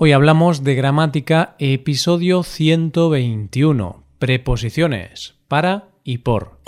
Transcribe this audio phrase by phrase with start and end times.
[0.00, 6.60] Hoy hablamos de gramática, episodio 121, preposiciones, para y por.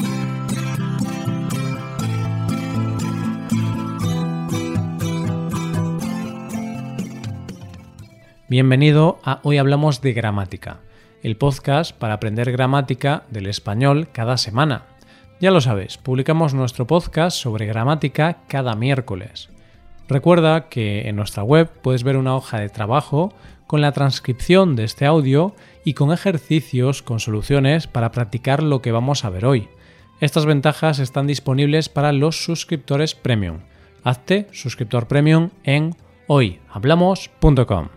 [8.49, 10.81] Bienvenido a Hoy Hablamos de Gramática,
[11.23, 14.87] el podcast para aprender gramática del español cada semana.
[15.41, 19.51] Ya lo sabes, publicamos nuestro podcast sobre gramática cada miércoles.
[20.11, 23.33] Recuerda que en nuestra web puedes ver una hoja de trabajo
[23.69, 28.91] con la transcripción de este audio y con ejercicios con soluciones para practicar lo que
[28.91, 29.69] vamos a ver hoy.
[30.21, 33.59] Estas ventajas están disponibles para los suscriptores premium.
[34.03, 35.95] Hazte suscriptor premium en
[36.27, 37.89] hoyhablamos.com.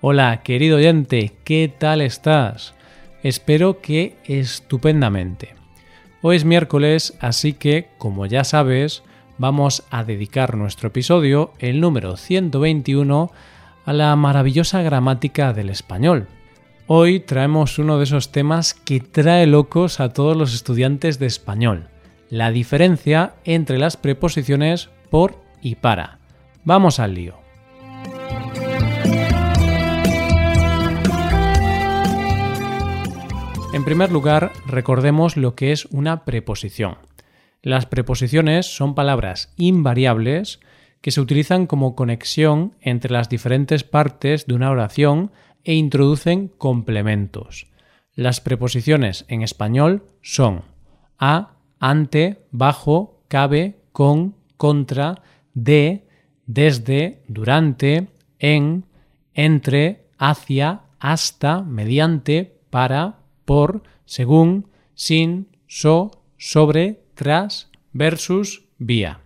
[0.00, 2.74] Hola, querido oyente, ¿qué tal estás?
[3.24, 5.56] Espero que estupendamente.
[6.22, 9.02] Hoy es miércoles, así que, como ya sabes,
[9.38, 13.30] vamos a dedicar nuestro episodio, el número 121,
[13.84, 16.28] a la maravillosa gramática del español.
[16.86, 21.88] Hoy traemos uno de esos temas que trae locos a todos los estudiantes de español,
[22.30, 26.18] la diferencia entre las preposiciones por y para.
[26.64, 27.46] Vamos al lío.
[33.72, 36.96] En primer lugar, recordemos lo que es una preposición.
[37.62, 40.60] Las preposiciones son palabras invariables
[41.00, 45.30] que se utilizan como conexión entre las diferentes partes de una oración
[45.64, 47.66] e introducen complementos.
[48.14, 50.62] Las preposiciones en español son
[51.18, 55.22] a, ante, bajo, cabe, con, contra,
[55.54, 56.06] de,
[56.46, 58.84] desde, durante, en,
[59.34, 69.20] entre, hacia, hasta, mediante, para, por, según, sin, so, sobre, tras versus vía.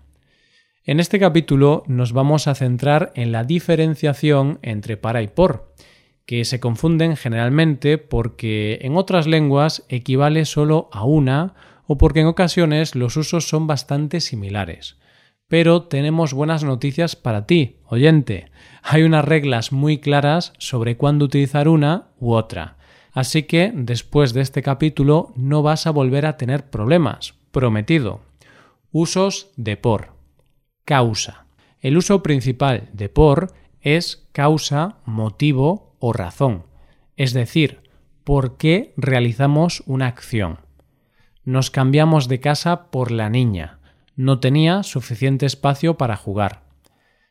[0.84, 5.74] En este capítulo nos vamos a centrar en la diferenciación entre para y por,
[6.24, 11.54] que se confunden generalmente porque en otras lenguas equivale solo a una
[11.86, 14.96] o porque en ocasiones los usos son bastante similares.
[15.48, 18.52] Pero tenemos buenas noticias para ti, oyente.
[18.82, 22.76] Hay unas reglas muy claras sobre cuándo utilizar una u otra.
[23.12, 28.20] Así que después de este capítulo no vas a volver a tener problemas, prometido.
[28.92, 30.14] Usos de por.
[30.84, 31.46] Causa.
[31.80, 36.66] El uso principal de por es causa, motivo o razón,
[37.16, 37.82] es decir,
[38.24, 40.60] por qué realizamos una acción.
[41.44, 43.80] Nos cambiamos de casa por la niña.
[44.14, 46.64] No tenía suficiente espacio para jugar.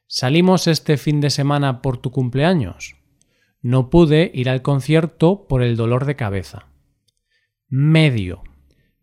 [0.08, 2.96] ¿Salimos este fin de semana por tu cumpleaños?
[3.62, 6.68] No pude ir al concierto por el dolor de cabeza.
[7.68, 8.42] Medio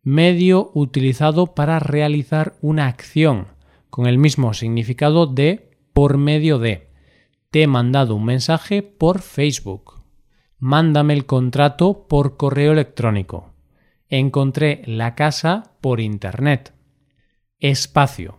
[0.07, 3.49] medio utilizado para realizar una acción,
[3.91, 6.93] con el mismo significado de por medio de.
[7.51, 10.05] Te he mandado un mensaje por Facebook.
[10.61, 13.53] Mándame el contrato por correo electrónico.
[14.09, 16.73] Encontré la casa por Internet.
[17.59, 18.39] Espacio,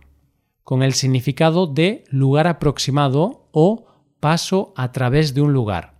[0.64, 3.88] con el significado de lugar aproximado o
[4.20, 5.98] paso a través de un lugar.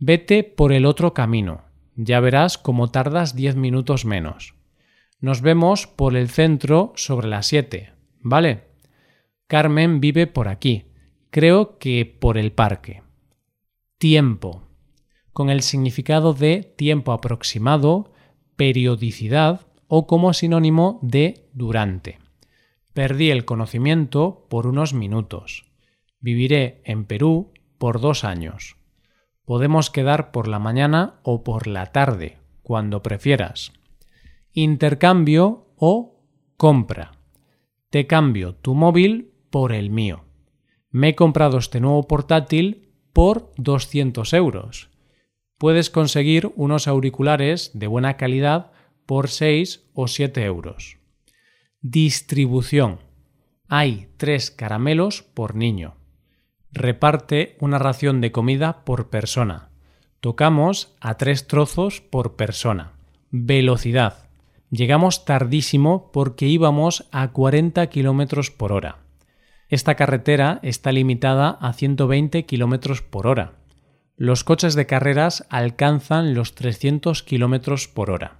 [0.00, 1.60] Vete por el otro camino.
[1.94, 4.59] Ya verás cómo tardas 10 minutos menos.
[5.20, 8.64] Nos vemos por el centro sobre las 7, ¿vale?
[9.46, 10.86] Carmen vive por aquí.
[11.30, 13.02] Creo que por el parque.
[13.98, 14.62] Tiempo.
[15.34, 18.12] Con el significado de tiempo aproximado,
[18.56, 22.18] periodicidad o como sinónimo de durante.
[22.94, 25.66] Perdí el conocimiento por unos minutos.
[26.20, 28.76] Viviré en Perú por dos años.
[29.44, 33.72] Podemos quedar por la mañana o por la tarde, cuando prefieras
[34.52, 36.24] intercambio o
[36.56, 37.12] compra.
[37.90, 40.24] Te cambio tu móvil por el mío.
[40.90, 44.90] Me he comprado este nuevo portátil por 200 euros.
[45.58, 48.72] Puedes conseguir unos auriculares de buena calidad
[49.06, 50.98] por 6 o 7 euros.
[51.80, 53.00] Distribución.
[53.68, 55.96] Hay tres caramelos por niño.
[56.72, 59.70] Reparte una ración de comida por persona.
[60.20, 62.92] Tocamos a tres trozos por persona.
[63.30, 64.29] Velocidad.
[64.70, 68.98] Llegamos tardísimo porque íbamos a 40 km por hora.
[69.68, 73.54] Esta carretera está limitada a 120 km por hora.
[74.16, 78.38] Los coches de carreras alcanzan los 300 km por hora.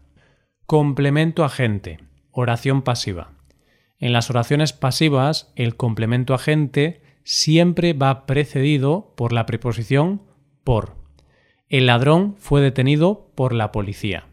[0.66, 1.98] Complemento agente.
[2.30, 3.32] Oración pasiva.
[3.98, 10.22] En las oraciones pasivas, el complemento agente siempre va precedido por la preposición
[10.64, 10.96] por.
[11.68, 14.29] El ladrón fue detenido por la policía.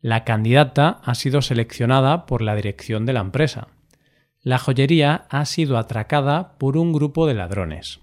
[0.00, 3.68] La candidata ha sido seleccionada por la dirección de la empresa.
[4.40, 8.00] La joyería ha sido atracada por un grupo de ladrones.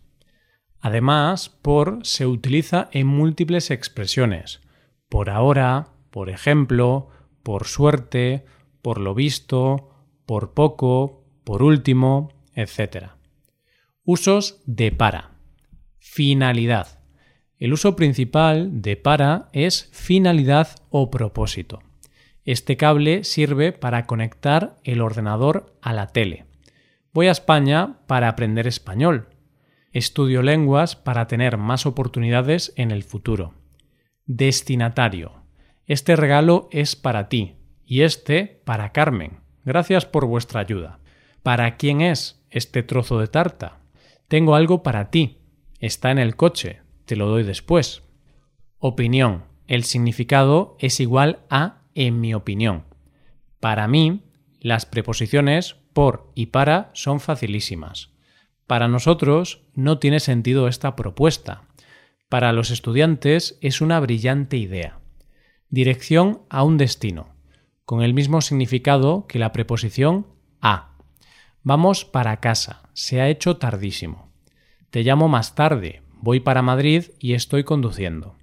[0.79, 4.61] Además, por se utiliza en múltiples expresiones.
[5.07, 7.07] Por ahora, por ejemplo,
[7.41, 8.45] por suerte,
[8.81, 9.89] por lo visto,
[10.25, 13.11] por poco, por último, etc.
[14.03, 15.31] Usos de para.
[15.99, 17.02] Finalidad.
[17.63, 21.81] El uso principal de para es finalidad o propósito.
[22.43, 26.43] Este cable sirve para conectar el ordenador a la tele.
[27.13, 29.29] Voy a España para aprender español.
[29.93, 33.53] Estudio lenguas para tener más oportunidades en el futuro.
[34.25, 35.31] Destinatario.
[35.87, 37.55] Este regalo es para ti
[37.85, 39.39] y este para Carmen.
[39.63, 40.99] Gracias por vuestra ayuda.
[41.43, 43.79] ¿Para quién es este trozo de tarta?
[44.27, 45.37] Tengo algo para ti.
[45.79, 46.82] Está en el coche.
[47.05, 48.03] Te lo doy después.
[48.79, 49.45] Opinión.
[49.67, 52.85] El significado es igual a en mi opinión.
[53.59, 54.23] Para mí,
[54.59, 58.09] las preposiciones por y para son facilísimas.
[58.67, 61.63] Para nosotros no tiene sentido esta propuesta.
[62.29, 64.99] Para los estudiantes es una brillante idea.
[65.69, 67.35] Dirección a un destino,
[67.85, 70.27] con el mismo significado que la preposición
[70.61, 70.97] a.
[71.63, 74.31] Vamos para casa, se ha hecho tardísimo.
[74.89, 78.37] Te llamo más tarde, voy para Madrid y estoy conduciendo.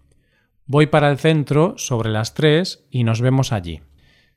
[0.67, 3.81] Voy para el centro sobre las 3 y nos vemos allí.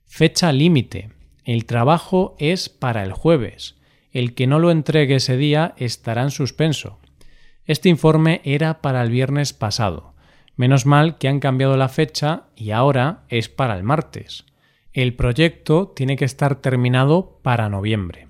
[0.05, 1.09] Fecha límite.
[1.43, 3.75] El trabajo es para el jueves.
[4.13, 6.99] El que no lo entregue ese día estará en suspenso.
[7.65, 10.13] Este informe era para el viernes pasado.
[10.55, 14.45] Menos mal que han cambiado la fecha y ahora es para el martes.
[14.93, 18.29] El proyecto tiene que estar terminado para noviembre.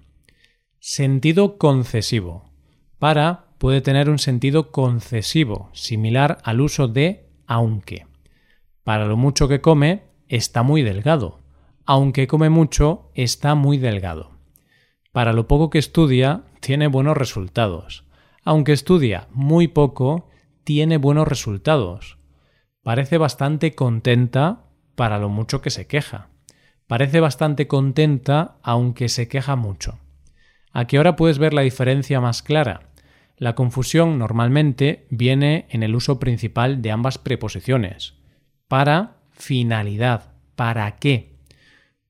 [0.79, 2.49] Sentido concesivo.
[2.97, 8.05] Para puede tener un sentido concesivo, similar al uso de aunque.
[8.83, 11.39] Para lo mucho que come, está muy delgado.
[11.85, 14.31] Aunque come mucho, está muy delgado.
[15.13, 18.03] Para lo poco que estudia, tiene buenos resultados.
[18.43, 20.27] Aunque estudia muy poco,
[20.65, 22.17] tiene buenos resultados.
[22.83, 26.27] Parece bastante contenta para lo mucho que se queja.
[26.85, 29.99] Parece bastante contenta aunque se queja mucho.
[30.73, 32.89] Aquí ahora puedes ver la diferencia más clara.
[33.37, 38.15] La confusión normalmente viene en el uso principal de ambas preposiciones.
[38.67, 41.35] Para finalidad, ¿para qué?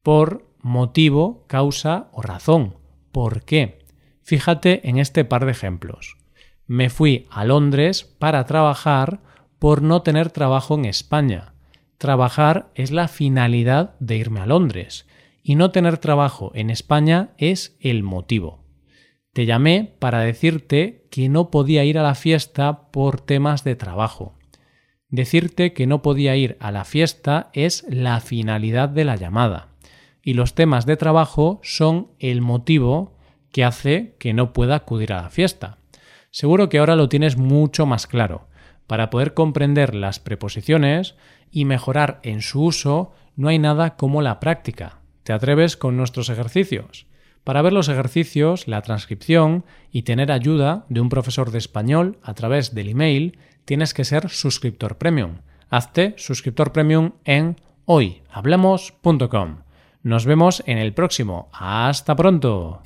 [0.02, 2.76] Por motivo, causa o razón.
[3.12, 3.80] ¿Por qué?
[4.22, 6.18] Fíjate en este par de ejemplos.
[6.66, 9.20] Me fui a Londres para trabajar
[9.60, 11.54] por no tener trabajo en España.
[11.98, 15.08] Trabajar es la finalidad de irme a Londres
[15.42, 18.63] y no tener trabajo en España es el motivo.
[19.34, 24.36] Te llamé para decirte que no podía ir a la fiesta por temas de trabajo.
[25.10, 29.74] Decirte que no podía ir a la fiesta es la finalidad de la llamada
[30.24, 33.18] y los temas de trabajo son el motivo
[33.52, 35.78] que hace que no pueda acudir a la fiesta.
[36.32, 38.48] Seguro que ahora lo tienes mucho más claro.
[38.88, 41.16] Para poder comprender las preposiciones
[41.52, 45.02] y mejorar en su uso, no hay nada como la práctica.
[45.24, 47.06] ¿Te atreves con nuestros ejercicios?
[47.44, 52.34] Para ver los ejercicios, la transcripción y tener ayuda de un profesor de español a
[52.34, 55.40] través del email, tienes que ser suscriptor premium.
[55.70, 59.58] Hazte suscriptor premium en hoyhablamos.com.
[60.04, 61.50] Nos vemos en el próximo.
[61.54, 62.82] Hasta pronto.